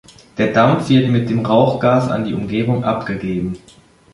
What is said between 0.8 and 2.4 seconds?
wird mit dem Rauchgas an die